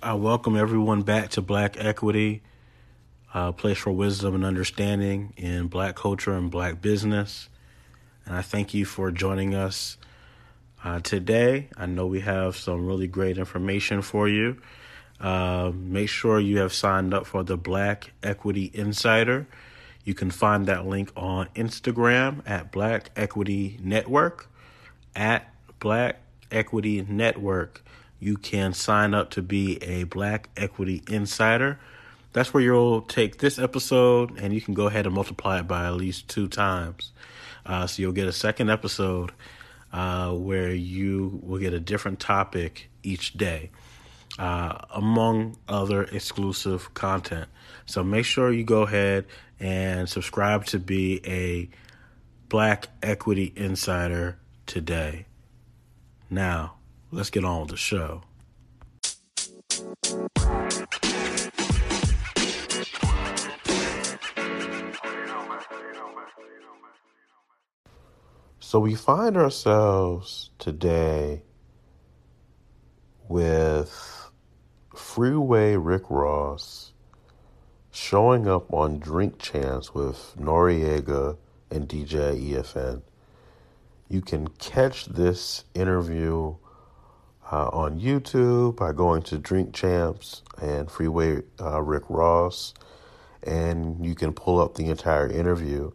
[0.00, 2.40] I welcome everyone back to Black Equity,
[3.34, 7.48] a place for wisdom and understanding in black culture and black business.
[8.24, 9.96] And I thank you for joining us
[10.84, 11.68] uh, today.
[11.76, 14.58] I know we have some really great information for you.
[15.20, 19.48] Uh, make sure you have signed up for the Black Equity Insider.
[20.04, 24.48] You can find that link on Instagram at Black Equity Network.
[25.16, 26.20] At Black
[26.52, 27.82] Equity Network
[28.20, 31.78] you can sign up to be a Black Equity Insider.
[32.32, 35.86] That's where you'll take this episode and you can go ahead and multiply it by
[35.86, 37.12] at least two times.
[37.64, 39.32] Uh, so you'll get a second episode
[39.92, 43.70] uh, where you will get a different topic each day,
[44.38, 47.48] uh, among other exclusive content.
[47.86, 49.26] So make sure you go ahead
[49.60, 51.68] and subscribe to be a
[52.48, 55.26] Black Equity Insider today.
[56.30, 56.77] Now,
[57.10, 58.22] let's get on with the show.
[68.60, 71.42] So we find ourselves today
[73.28, 74.30] with
[74.94, 76.92] Freeway Rick Ross
[77.90, 81.38] showing up on Drink Champs with Noreaga
[81.70, 83.00] and DJ EFN.
[84.08, 86.54] You can catch this interview
[87.50, 92.74] uh, on YouTube by going to Drink Champs and Freeway uh, Rick Ross,
[93.42, 95.90] and you can pull up the entire interview.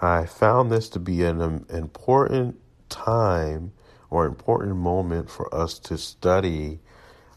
[0.00, 3.72] I found this to be an um, important time
[4.08, 6.80] or important moment for us to study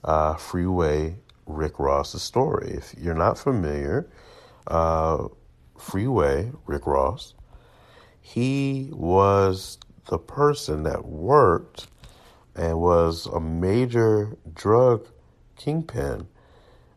[0.03, 2.71] uh, Freeway Rick Ross's story.
[2.71, 4.09] If you're not familiar,
[4.67, 5.27] uh,
[5.77, 7.33] Freeway Rick Ross
[8.23, 11.87] he was the person that worked
[12.55, 15.07] and was a major drug
[15.55, 16.27] kingpin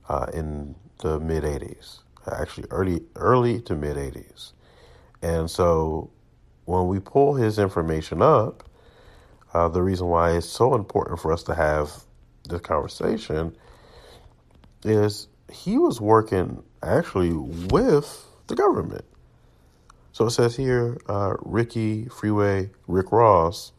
[0.08, 4.52] uh, in the mid 80s, actually early early to mid 80s.
[5.22, 6.10] And so
[6.64, 8.68] when we pull his information up,
[9.54, 12.04] uh, the reason why it's so important for us to have
[12.48, 13.56] this conversation
[14.84, 19.04] is he was working actually with the government.
[20.12, 23.72] So it says here, uh, Ricky Freeway, Rick Ross,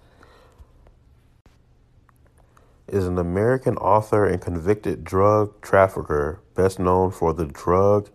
[2.87, 8.09] is an American author and convicted drug trafficker, best known for the drug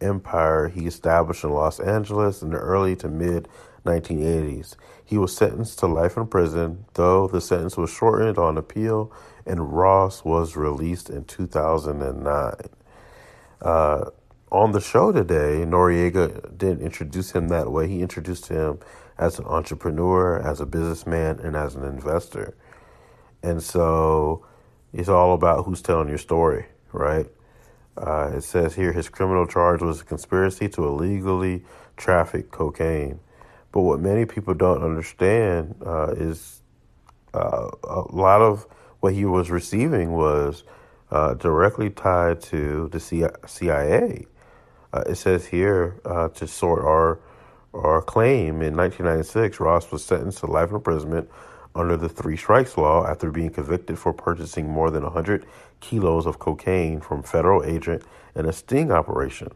[0.00, 3.48] empire he established in Los Angeles in the early to mid
[3.84, 4.76] 1980s.
[5.04, 9.12] He was sentenced to life in prison, though the sentence was shortened on appeal,
[9.46, 12.54] and Ross was released in 2009.
[13.62, 14.04] Uh,
[14.52, 17.88] on the show today, Noreaga didn't introduce him that way.
[17.88, 18.80] He introduced him
[19.16, 22.54] as an entrepreneur, as a businessman, and as an investor.
[23.42, 24.44] And so
[24.92, 27.26] it's all about who's telling your story, right?
[27.96, 31.64] Uh, it says here his criminal charge was a conspiracy to illegally
[31.96, 33.20] traffic cocaine.
[33.72, 36.62] But what many people don't understand uh, is
[37.34, 38.66] uh, a lot of
[39.00, 40.64] what he was receiving was
[41.10, 44.26] uh, directly tied to the CIA.
[44.92, 47.20] Uh, it says here uh, to sort our
[47.72, 51.30] our claim in 1996, Ross was sentenced to life imprisonment
[51.74, 55.46] under the Three Strikes Law after being convicted for purchasing more than 100
[55.80, 58.02] kilos of cocaine from federal agent
[58.34, 59.48] in a sting operation.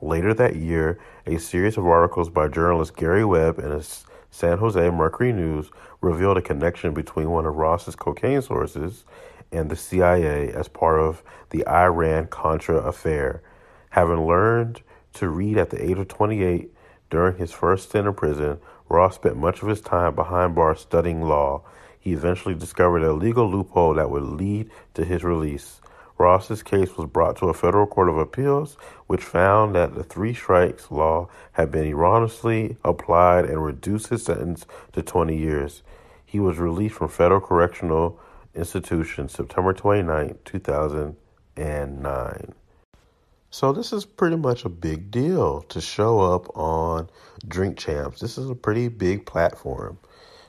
[0.00, 3.82] Later that year, a series of articles by journalist Gary Webb in a
[4.30, 5.70] San Jose Mercury News
[6.00, 9.04] revealed a connection between one of Ross's cocaine sources
[9.52, 13.42] and the CIA as part of the Iran Contra affair
[13.90, 14.82] Having learned
[15.14, 16.72] to read at the age of 28
[17.10, 18.58] during his first stint in prison,
[18.90, 21.62] Ross spent much of his time behind bars studying law.
[21.98, 25.80] He eventually discovered a legal loophole that would lead to his release.
[26.18, 30.34] Ross's case was brought to a federal court of appeals, which found that the three
[30.34, 35.84] strikes law had been erroneously applied and reduced his sentence to 20 years.
[36.26, 38.18] He was released from federal correctional
[38.54, 42.54] institution September 29, 2009.
[43.52, 47.10] So this is pretty much a big deal to show up on
[47.48, 48.20] Drink Champs.
[48.20, 49.98] This is a pretty big platform.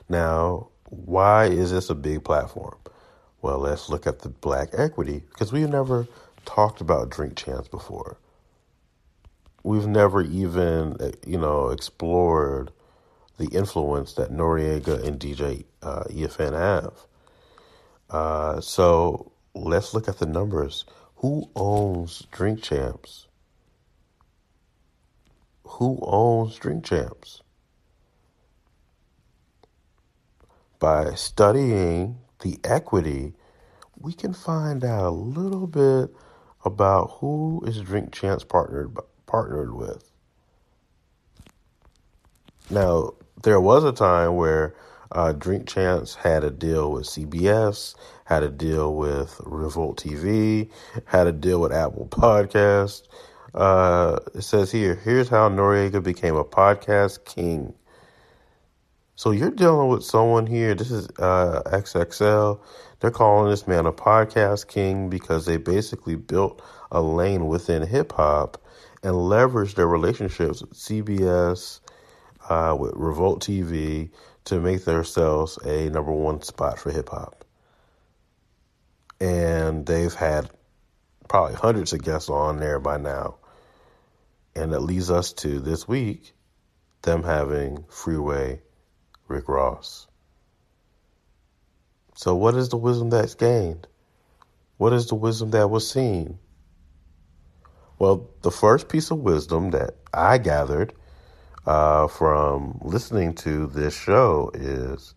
[0.08, 2.76] Now, why is this a big platform?
[3.40, 6.06] Well, let's look at the black equity because we've never
[6.44, 8.18] talked about Drink Champs before.
[9.64, 10.96] We've never even,
[11.26, 12.70] you know, explored
[13.36, 16.92] the influence that Noreaga and DJ uh, EFN have.
[18.10, 20.84] Uh, so let's look at the numbers.
[21.22, 23.28] Who owns Drink Champs?
[25.62, 27.42] Who owns Drink Champs?
[30.80, 33.34] By studying the equity,
[33.96, 36.10] we can find out a little bit
[36.64, 40.10] about who is Drink Champs partnered partnered with.
[42.68, 43.12] Now,
[43.44, 44.74] there was a time where
[45.12, 47.94] uh, Drink Champs had a deal with CBS,
[48.24, 50.70] had a deal with Revolt TV,
[51.04, 53.08] had a deal with Apple Podcast.
[53.54, 57.74] Uh, it says here, here's how Noreaga became a podcast king.
[59.14, 60.74] So you're dealing with someone here.
[60.74, 62.58] This is uh, XXL.
[63.00, 68.12] They're calling this man a podcast king because they basically built a lane within hip
[68.12, 68.56] hop
[69.02, 71.80] and leveraged their relationships with CBS,
[72.48, 74.10] uh, with Revolt TV
[74.44, 77.44] to make themselves a number one spot for hip hop.
[79.20, 80.50] And they've had
[81.28, 83.36] probably hundreds of guests on there by now.
[84.54, 86.34] And it leads us to this week,
[87.02, 88.60] them having Freeway
[89.28, 90.06] Rick Ross.
[92.14, 93.86] So, what is the wisdom that's gained?
[94.76, 96.38] What is the wisdom that was seen?
[97.98, 100.92] Well, the first piece of wisdom that I gathered
[101.66, 105.14] uh, from listening to this show is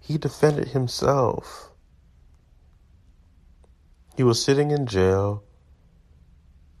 [0.00, 1.70] he defended himself.
[4.16, 5.44] He was sitting in jail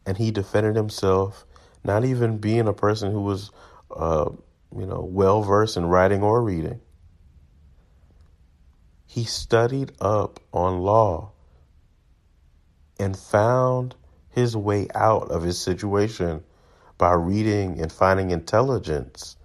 [0.04, 1.46] and he defended himself,
[1.84, 3.50] not even being a person who was,
[3.94, 4.30] uh,
[4.76, 6.80] you know, well versed in writing or reading.
[9.06, 11.32] He studied up on law
[12.98, 13.94] and found
[14.30, 16.42] his way out of his situation
[16.98, 19.36] by reading and finding intelligence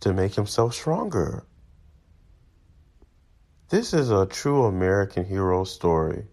[0.00, 1.44] to make himself stronger.
[3.68, 6.26] This is a true American hero story.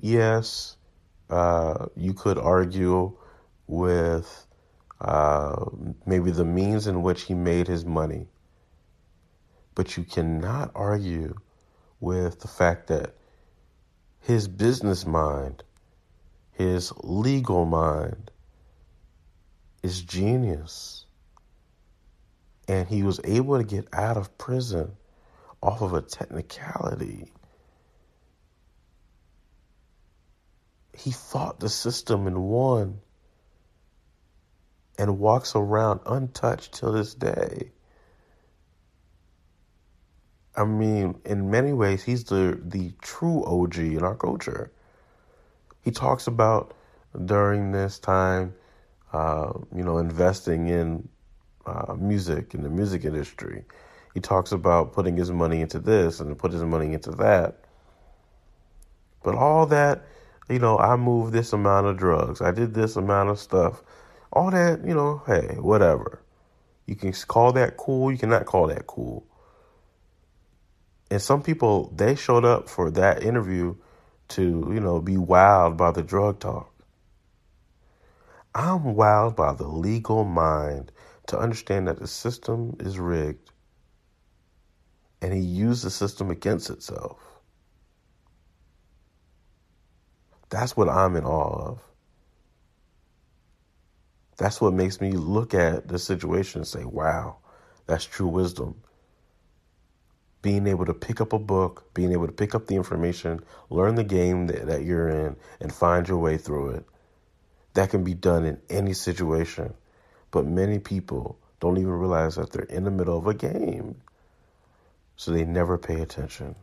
[0.00, 0.76] Yes,
[1.30, 3.16] uh, you could argue
[3.68, 4.46] with
[5.00, 5.66] uh,
[6.04, 8.26] maybe the means in which he made his money,
[9.76, 11.34] but you cannot argue
[12.00, 13.14] with the fact that
[14.20, 15.62] his business mind,
[16.52, 18.30] his legal mind,
[19.84, 21.04] is genius.
[22.66, 24.96] And he was able to get out of prison
[25.62, 27.30] off of a technicality.
[30.96, 33.00] He fought the system and won
[34.98, 37.70] and walks around untouched till this day.
[40.56, 44.72] I mean, in many ways, he's the, the true OG in our culture.
[45.82, 46.72] He talks about
[47.26, 48.54] during this time
[49.14, 51.08] uh, you know, investing in
[51.66, 53.64] uh, music in the music industry.
[54.12, 57.60] He talks about putting his money into this and put his money into that.
[59.22, 60.04] But all that,
[60.50, 62.42] you know, I moved this amount of drugs.
[62.42, 63.82] I did this amount of stuff.
[64.32, 66.20] All that, you know, hey, whatever.
[66.86, 68.10] You can call that cool.
[68.10, 69.24] You cannot call that cool.
[71.08, 73.76] And some people, they showed up for that interview
[74.30, 76.73] to, you know, be wowed by the drug talk.
[78.54, 80.92] I'm wowed by the legal mind
[81.26, 83.50] to understand that the system is rigged
[85.20, 87.18] and he used the system against itself.
[90.50, 91.80] That's what I'm in awe of.
[94.36, 97.38] That's what makes me look at the situation and say, wow,
[97.86, 98.82] that's true wisdom.
[100.42, 103.40] Being able to pick up a book, being able to pick up the information,
[103.70, 106.86] learn the game that, that you're in, and find your way through it
[107.74, 109.74] that can be done in any situation.
[110.30, 113.96] But many people don't even realize that they're in the middle of a game.
[115.16, 116.56] So they never pay attention.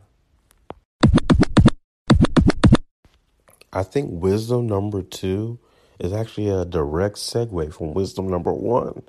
[3.74, 5.60] I think wisdom number two
[6.00, 9.04] is actually a direct segue from wisdom number one.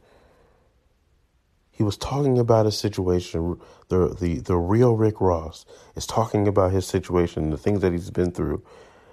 [1.73, 3.59] He was talking about a situation.
[3.89, 5.65] The the the real Rick Ross
[5.97, 8.63] is talking about his situation, the things that he's been through,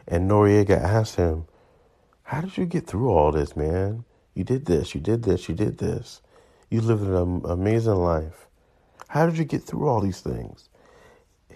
[0.08, 1.46] and Noreaga asked him,
[2.30, 4.06] how did you get through all this, man?
[4.36, 6.22] You did this, you did this, you did this.
[6.70, 8.46] You lived an amazing life.
[9.08, 10.70] How did you get through all these things?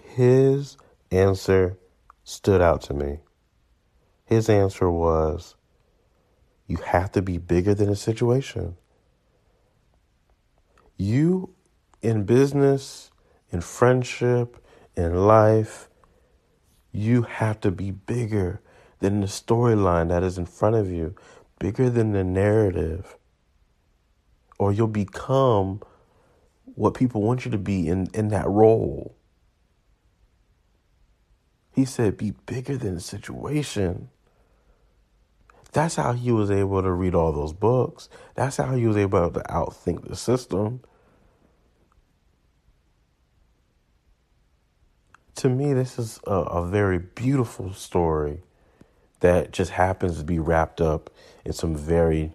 [0.02, 0.76] His
[1.12, 1.78] answer
[2.24, 3.20] stood out to me.
[4.24, 5.54] His answer was,
[6.66, 8.76] You have to be bigger than a situation.
[10.96, 11.54] You,
[12.02, 13.12] in business,
[13.52, 14.56] in friendship,
[14.96, 15.88] in life,
[16.90, 18.60] you have to be bigger
[19.00, 21.14] than the storyline that is in front of you,
[21.58, 23.16] bigger than the narrative.
[24.58, 25.82] Or you'll become
[26.74, 29.16] what people want you to be in, in that role.
[31.72, 34.10] He said, be bigger than the situation.
[35.72, 38.08] That's how he was able to read all those books.
[38.36, 40.80] That's how he was able to outthink the system.
[45.36, 48.40] to me, this is a, a very beautiful story
[49.20, 51.10] that just happens to be wrapped up
[51.44, 52.34] in some very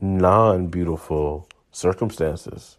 [0.00, 2.78] non beautiful circumstances.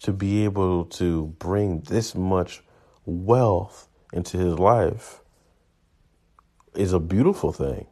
[0.00, 2.62] To be able to bring this much
[3.06, 5.20] wealth into his life
[6.74, 7.86] is a beautiful thing.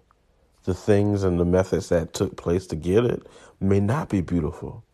[0.64, 3.26] The things and the methods that took place to get it
[3.60, 4.84] may not be beautiful.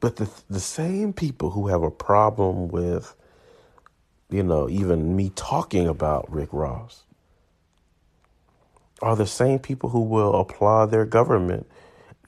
[0.00, 3.14] But the the same people who have a problem with,
[4.32, 7.04] you know, even me talking about Rick Ross
[9.02, 11.66] are the same people who will applaud their government,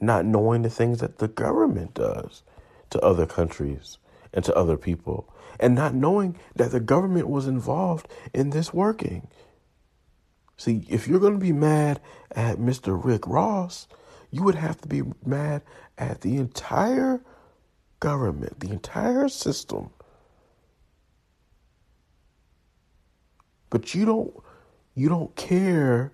[0.01, 2.43] not knowing the things that the government does
[2.91, 3.97] to other countries
[4.33, 9.27] and to other people, and not knowing that the government was involved in this working.
[10.57, 13.01] See, if you're going to be mad at Mr.
[13.03, 13.87] Rick Ross,
[14.31, 15.61] you would have to be mad
[15.97, 17.21] at the entire
[17.99, 19.89] government, the entire system.
[23.75, 24.33] But you don't
[24.93, 26.13] you don't care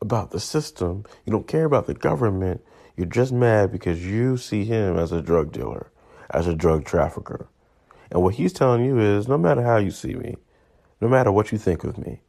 [0.00, 1.04] about the system.
[1.24, 2.60] You don't care about the government.
[2.96, 5.92] You're just mad because you see him as a drug dealer,
[6.30, 7.46] as a drug trafficker.
[8.10, 10.34] And what he's telling you is no matter how you see me,
[11.00, 12.22] no matter what you think of me,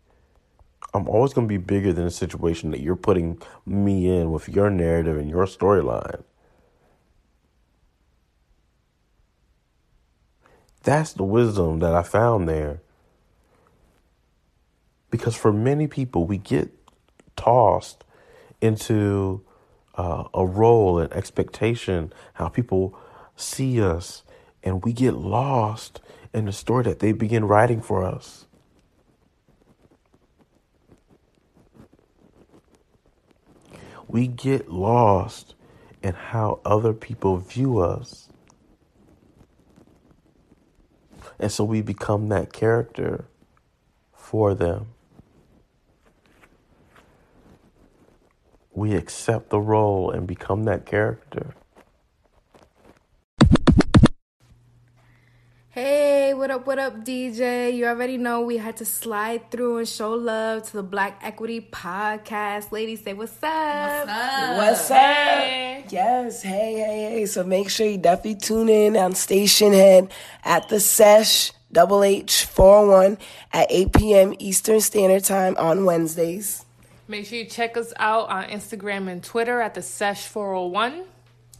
[0.93, 4.47] I'm always going to be bigger than the situation that you're putting me in with
[4.47, 6.23] your narrative and your storyline.
[10.83, 12.81] That's the wisdom that I found there.
[15.15, 16.71] Because for many people, we get
[17.37, 18.03] tossed
[18.59, 19.41] into
[19.95, 22.99] uh, a role and expectation, how people
[23.37, 24.23] see us,
[24.61, 26.01] and we get lost
[26.33, 28.45] in the story that they begin writing for us.
[34.09, 35.55] We get lost
[36.03, 38.27] in how other people view us.
[41.39, 43.25] And so we become that character
[44.13, 44.87] for them.
[48.75, 51.55] We accept the role and become that character.
[55.69, 57.73] Hey, what up, what up, DJ?
[57.73, 61.61] You already know we had to slide through and show love to the Black Equity
[61.61, 62.73] Podcast.
[62.73, 64.07] Ladies, say what's up.
[64.07, 64.57] What's up?
[64.57, 64.97] What's up?
[64.97, 65.85] Hey.
[65.89, 67.25] Yes, hey, hey, hey.
[67.27, 70.11] So make sure you definitely tune in on Stationhead
[70.43, 73.17] at the Sesh Double H 401
[73.53, 74.33] at 8 p.m.
[74.39, 76.64] Eastern Standard Time on Wednesdays.
[77.07, 81.03] Make sure you check us out on Instagram and Twitter at the Sesh 401.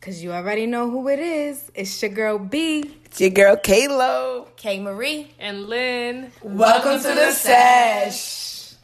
[0.00, 1.70] Cause you already know who it is.
[1.74, 2.84] It's your girl B.
[3.04, 4.48] It's your girl Kalo.
[4.56, 5.30] K Marie.
[5.38, 6.32] And Lynn.
[6.42, 8.74] Welcome, Welcome to, to the Sesh.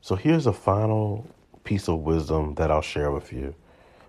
[0.00, 1.26] So here's a final
[1.64, 3.54] piece of wisdom that I'll share with you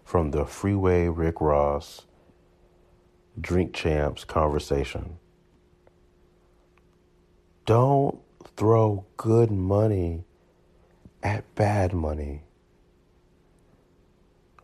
[0.04, 2.06] from the Freeway Rick Ross
[3.40, 5.18] Drink Champs conversation.
[7.66, 8.20] Don't
[8.56, 10.24] throw good money
[11.24, 12.42] at bad money.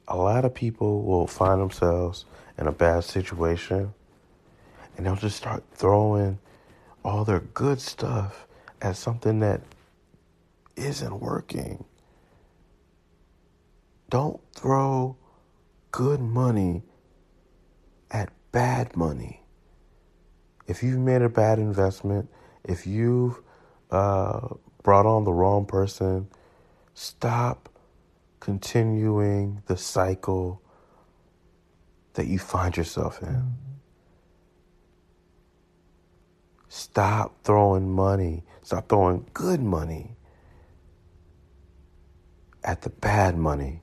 [0.08, 2.26] A lot of people will find themselves
[2.58, 3.94] in a bad situation
[4.98, 6.40] and they'll just start throwing
[7.06, 8.48] all their good stuff
[8.82, 9.62] at something that
[10.76, 11.86] isn't working.
[14.10, 15.16] Don't throw
[15.92, 16.84] good money
[18.12, 19.44] at bad money.
[20.68, 22.30] If you've made a bad investment,
[22.64, 23.42] if you've
[23.92, 24.50] uh,
[24.84, 26.28] brought on the wrong person,
[26.94, 27.70] stop
[28.40, 30.62] continuing the cycle
[32.14, 33.54] that you find yourself in.
[36.68, 38.44] Stop throwing money.
[38.62, 40.16] Stop throwing good money
[42.64, 43.82] at the bad money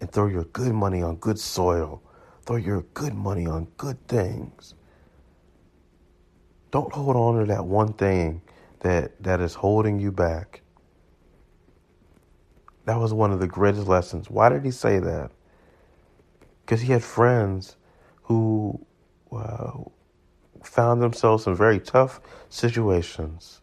[0.00, 2.02] and throw your good money on good soil.
[2.46, 4.74] Throw your good money on good things.
[6.70, 8.42] Don't hold on to that one thing
[8.80, 10.62] that, that is holding you back.
[12.86, 14.30] That was one of the greatest lessons.
[14.30, 15.30] Why did he say that?
[16.64, 17.76] Because he had friends
[18.22, 18.84] who
[19.32, 19.72] uh,
[20.62, 23.60] found themselves in very tough situations.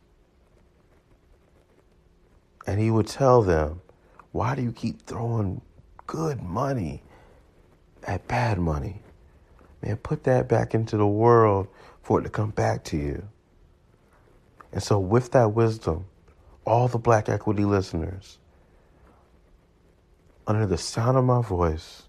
[2.65, 3.81] And he would tell them,
[4.31, 5.61] Why do you keep throwing
[6.07, 7.03] good money
[8.03, 9.01] at bad money.
[9.83, 11.67] Man, put that back into the world
[12.01, 13.27] for it to come back to you.
[14.71, 16.05] And so, with that wisdom,
[16.65, 18.39] all the Black Equity listeners,
[20.47, 22.03] under the sound of my voice,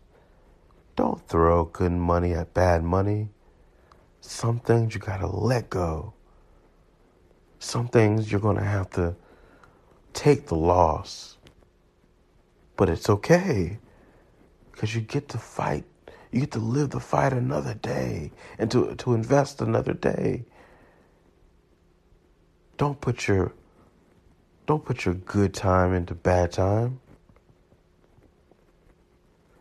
[0.96, 3.28] don't throw good money at bad money.
[4.20, 6.14] Some things you gotta let go.
[7.58, 9.16] Some things you're to have to
[10.12, 11.36] take the loss.
[12.76, 13.78] But it's okay
[14.78, 15.82] because you get to fight.
[16.30, 18.30] You get to live the fight another day
[18.61, 20.44] and to, to invest another day.
[22.76, 23.52] Don't put your
[24.66, 27.00] don't put your good time into bad time.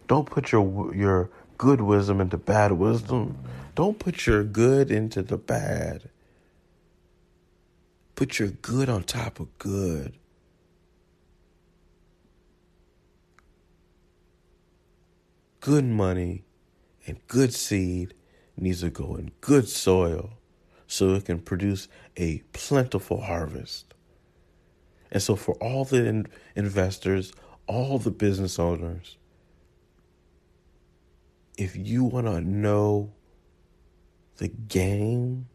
[0.08, 3.40] Don't put your your good wisdom into bad wisdom.
[3.74, 6.12] Don't put your good into the bad.
[8.14, 10.14] Put your good on top of good.
[15.68, 16.46] Good money
[17.06, 18.14] and good seed
[18.56, 20.30] needs to go in good soil
[20.88, 23.94] so it can produce a plentiful harvest.
[25.12, 27.34] And so, for all the in- investors,
[27.68, 29.18] all the business owners,
[31.58, 33.12] if you want to know
[34.38, 35.50] the game,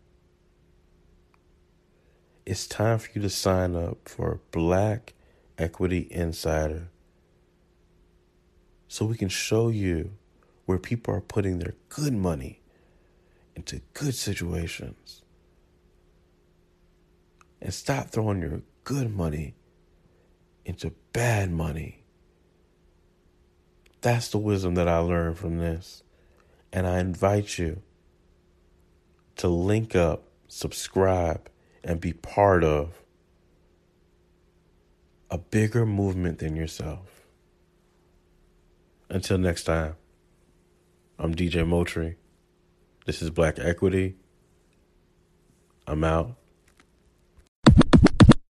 [2.44, 5.14] it's time for you to sign up for Black
[5.56, 6.90] Equity Insider
[8.92, 10.10] so we can show you
[10.66, 12.60] where people are putting their good money
[13.56, 15.22] into good situations.
[17.62, 19.54] And stop throwing your good money
[20.66, 22.04] into bad money.
[24.02, 26.02] That's the wisdom that I learned from this.
[26.70, 27.80] And I invite you
[29.36, 31.48] to link up, subscribe,
[31.82, 33.00] and be part of
[35.30, 37.21] a bigger movement than yourself.
[39.12, 39.96] Until next time,
[41.18, 42.16] I'm DJ Moultrie.
[43.04, 44.16] This is Black Equity.
[45.86, 46.38] I'm out.